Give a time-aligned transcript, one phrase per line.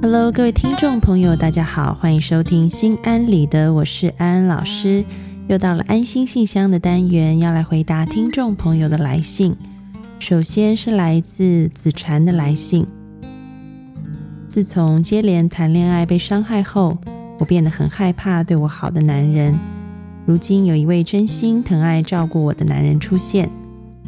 [0.00, 5.04] Hello，各位听众朋友，大家好，欢迎收听心安理得，我是安安老师。
[5.48, 9.56] 又到了安心信箱的单元，要来回答听众朋友的来信。
[10.20, 12.86] 首先是来自子禅的来信。
[14.46, 16.96] 自从接连谈恋爱被伤害后，
[17.40, 19.58] 我变得很害怕对我好的男人。
[20.24, 23.50] 如今有一位真心疼爱照顾我的男人出现，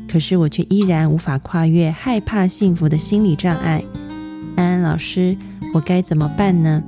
[0.09, 3.83] 可是我却依然无法跨越害怕幸福的心理障碍。
[4.55, 5.37] 安安老师。
[5.73, 6.83] 我该怎么办呢？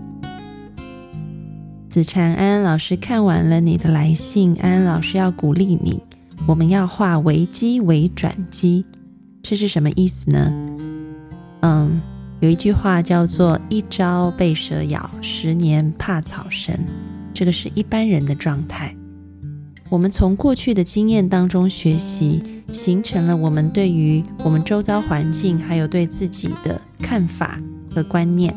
[1.89, 6.03] 子禅安安老师看完了你的来信，安安老师要鼓励你，
[6.47, 8.85] 我们要化危机为转机，
[9.43, 10.53] 这是什么意思呢？
[11.61, 12.01] 嗯，
[12.41, 16.75] 有一句话叫做“一朝被蛇咬，十年怕草绳”，
[17.33, 18.96] 这个是一般人的状态。
[19.91, 27.61] 我们从过去的经验当中学习，形成了我们对于我们周遭环境还有对自己的看法
[27.95, 28.52] 和观念。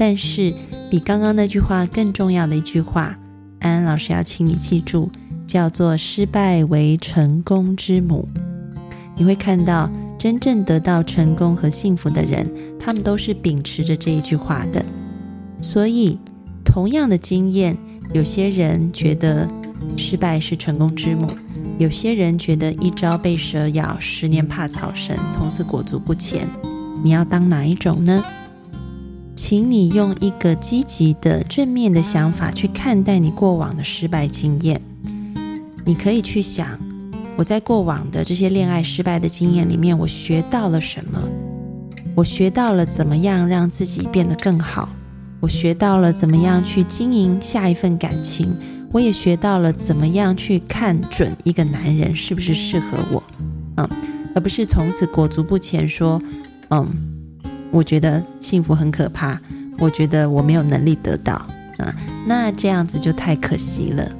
[0.00, 0.54] 但是，
[0.90, 3.18] 比刚刚那句话更重要的一句话，
[3.58, 5.10] 安安老师要请你记住，
[5.46, 8.26] 叫做“失败为成功之母”。
[9.14, 14.82] 你会看到，真正得到成功和幸福的人，他们都是秉持着这一句话的。
[15.60, 16.18] 所以，
[16.64, 17.76] 同样的经验，
[18.14, 19.46] 有些人觉得
[19.98, 21.28] 失败是成功之母，
[21.78, 26.48] 有些人觉得一朝被蛇咬，十年怕草绳，从此裹足不前。
[27.04, 28.24] 你要当哪一种呢？
[29.42, 34.78] 请你用一个积极的、正面的想法去看待你过往的失败经验。
[35.82, 36.78] 你可以去想，
[37.38, 41.18] 我在过往的这些恋爱失败的经验里面，我学到了什么？
[42.14, 44.90] 我学到了怎么样让自己变得更好？
[45.40, 48.54] 我学到了怎么样去经营下一份感情？
[48.92, 53.22] 我也学到了怎么样去看准一个男人是不是适合我？
[53.78, 53.88] 嗯，
[54.34, 56.20] 而不是从此裹足不前，说，
[56.68, 57.09] 嗯。
[57.70, 59.40] 我觉得幸福很可怕，
[59.78, 61.34] 我觉得我没有能力得到
[61.78, 61.94] 啊，
[62.26, 64.10] 那这样子就太可惜了。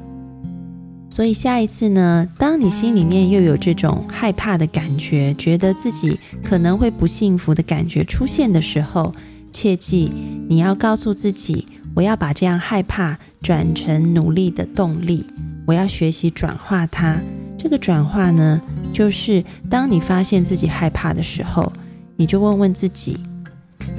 [1.11, 9.12] 所以下一次呢，当你心里面又有这种害怕的感觉，觉得自己可能会不幸福的感觉出现的时候，
[9.53, 10.11] 切记
[10.49, 15.27] 你要告诉自己，我要把这样害怕转成努力的动力，
[15.67, 17.21] 我要学习转化它。
[17.59, 18.61] 这个转化呢，
[18.93, 21.71] 就是当你发现自己害怕的时候，
[22.17, 23.19] 你就问问自己。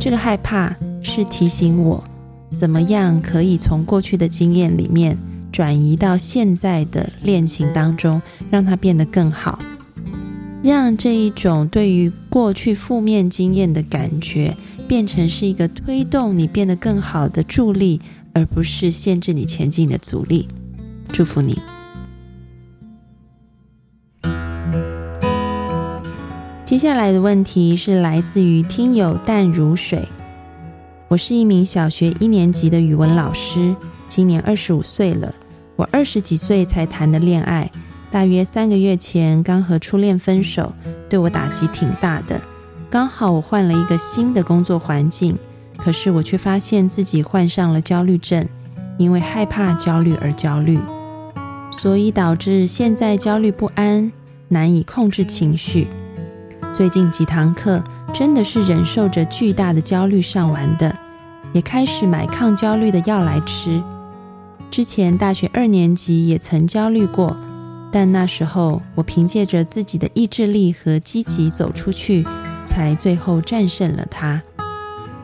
[0.04, 2.04] 这个害怕是提醒我，
[2.50, 5.16] 怎么样可以从过去的经验里面
[5.52, 8.20] 转移到现在的恋情当中，
[8.50, 9.60] 让它变得更好，
[10.64, 14.58] 让这一种对于过去负面经验的感觉
[14.88, 18.02] 变成是一个推动你变得更好的助力，
[18.34, 20.48] 而不是限制你前进的阻力。
[21.14, 21.60] 祝福你。
[26.72, 30.08] 接下来的问题是来自于听友淡如水。
[31.10, 33.76] 我是一名小学一年级的语文老师，
[34.08, 35.36] 今年二十五岁了。
[35.76, 37.70] 我二十几岁才谈的恋爱，
[38.10, 40.74] 大约三个月前刚和初恋分手，
[41.10, 42.40] 对我打击挺大的。
[42.90, 45.38] 刚好我换了一个新的工作环境，
[45.76, 48.48] 可是我却发现自己患上了焦虑症，
[48.98, 50.80] 因为害怕焦虑而焦虑，
[51.70, 54.10] 所以导致现在焦虑不安，
[54.48, 55.90] 难以控制情绪。
[56.74, 57.84] 最近几堂课
[58.14, 60.96] 真的是忍受着巨大的焦虑上完的，
[61.52, 63.84] 也开始买抗焦虑的药来吃。
[64.72, 67.36] 之前大学二年级也曾焦虑过，
[67.92, 72.26] 但那时候我凭借着自己的意志力和积极走出去，
[72.66, 74.42] 才最后战胜了它。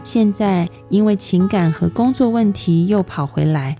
[0.03, 3.77] 现在因为情感和工作问题又跑回来，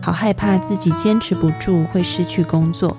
[0.00, 2.96] 好害怕自己坚持不住会失去工作。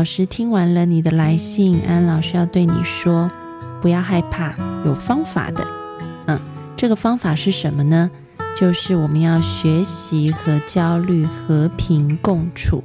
[0.00, 3.30] 老师听完了你的来信，安安老师要对你说，
[3.82, 4.54] 不要害怕，
[4.86, 5.62] 有方法的。
[6.24, 6.40] 嗯，
[6.74, 8.10] 这个方法是什么呢？
[8.58, 12.82] 就是我们要学习和焦虑和平共处。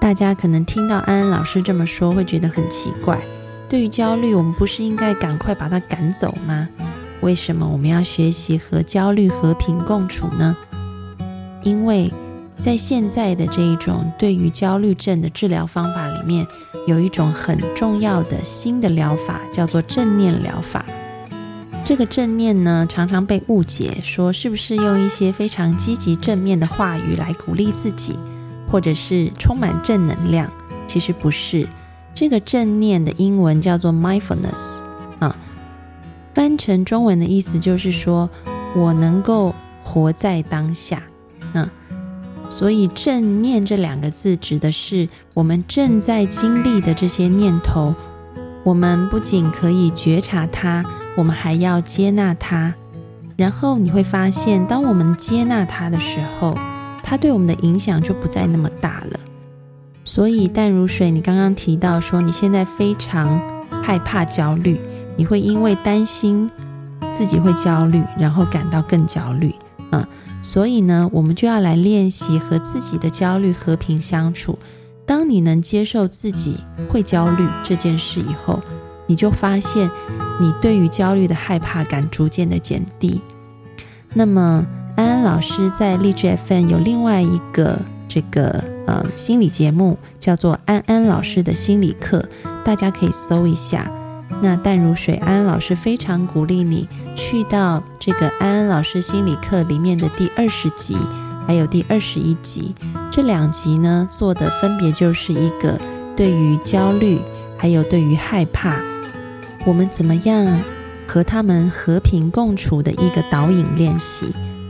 [0.00, 3.18] 大家可能听到安安老师这么说，会觉得很奇怪。
[3.68, 6.66] 对于焦虑，我们不是应该赶快把它赶走吗？
[7.20, 10.56] 为什么我们要学习和焦虑和平共处呢？
[11.62, 12.10] 因为。
[12.60, 16.46] 在现在的这一种对于焦虑症的治疗方法里面，
[16.86, 20.84] 有一种很重要的新的疗法，叫做正念疗法。
[21.84, 28.18] 这个正念呢，常常被误解，说是不是用一些非常积极正面的话语来鼓励自己，
[28.70, 30.50] 或者是充满正能量？
[30.86, 31.66] 其实不是。
[32.12, 34.82] 这个正念的英文叫做 mindfulness
[35.20, 35.36] 啊，
[36.34, 38.28] 翻成中文的意思就是说
[38.74, 39.54] 我能够
[39.84, 41.00] 活在当下。
[42.50, 47.94] 所以，正念这两个字指的是我们正在经历的这些念头，
[48.64, 50.84] 我们不仅可以觉察它，
[51.16, 52.74] 我们还要接纳它。
[53.36, 56.56] 然后你会发现，当我们接纳它的时候，
[57.04, 59.20] 它对我们的影响就不再那么大了。
[60.02, 63.40] 所以淡如水，你刚刚提到说你现在非常
[63.70, 64.80] 害怕焦虑，
[65.16, 66.50] 你会因为担心
[67.12, 69.54] 自己会焦虑，然后感到更焦虑。
[70.40, 74.58] 所以呢，我们就要来练习和自己的焦虑和平相处。
[75.04, 76.56] 当你能接受自己
[76.88, 78.60] 会焦虑这件事以后，
[79.06, 79.90] 你就发现
[80.40, 83.20] 你对于焦虑的害怕感逐渐的减低。
[84.14, 92.26] 那么安安老师在励志 FM 有另外一个这个呃心理节目，叫做安安老师的心理课，
[92.64, 93.90] 大家可以搜一下。
[94.40, 100.96] 那淡如水安老师非常鼓励你去到这个安安老师心理课里面的第二十集。
[101.46, 102.74] 还有第二十一集，
[103.10, 105.80] 这两集呢做的分别就是一个
[106.14, 107.18] 对于焦虑，
[107.56, 108.76] 还有对于害怕，
[109.64, 110.60] 我们怎么样
[111.06, 114.26] 和他们和平共处的一个导引练习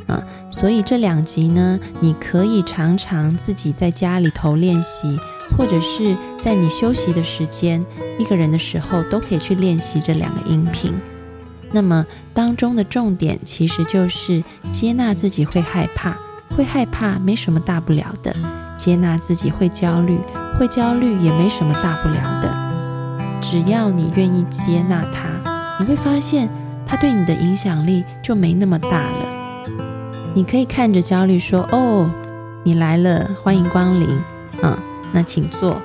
[0.06, 0.22] 啊。
[0.50, 5.18] 所以这两集呢，你可以常常自己在家里头练习，
[5.56, 7.84] 或者是在你休息的时间，
[8.18, 10.92] 一个人的时候，都可以去练习这两个音频。
[11.70, 14.42] 那么当中的重点其实就是
[14.72, 16.16] 接纳自己会害怕。
[16.56, 18.34] 会害怕没什么大不了的，
[18.76, 20.18] 接纳自己会焦虑，
[20.58, 23.38] 会焦虑也没什么大不了的。
[23.40, 26.48] 只要你愿意接纳它，你会发现
[26.84, 29.64] 它对你的影响力就没那么大了。
[30.34, 32.10] 你可以看着焦虑说：“哦，
[32.64, 34.08] 你来了，欢迎光临。”
[35.12, 35.80] 那请坐。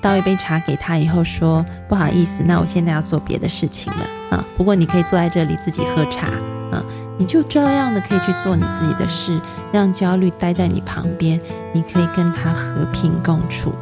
[0.00, 3.98] 倒一杯茶给他以后说：“不好意思，那我现在要做别的事情了。”
[4.36, 6.28] 啊，不过你可以坐在这里自己喝茶。
[6.70, 6.84] 啊。
[7.20, 9.40] 你就照样的可以去做你自己的事，
[9.72, 11.40] 让焦虑待在你旁边，
[11.72, 13.72] 你可以跟他和平共处。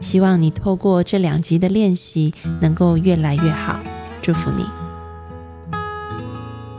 [0.00, 3.78] 希望你透过这两集的练习，能够越来越好。
[4.22, 4.64] 祝福你。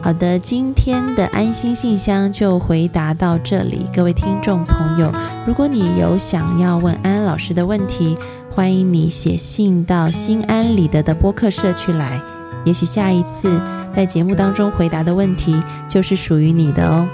[0.04, 3.86] 好的，今天的安心信箱就回答到这里。
[3.94, 5.14] 各位听众朋友，
[5.46, 8.18] 如果你有想要问安安老师的问题，
[8.50, 12.20] 欢迎你写信到心安理得的播客社区来。
[12.66, 13.60] 也许下一次。
[13.94, 17.06] 在节目当中回答的问题就是属于你的哦。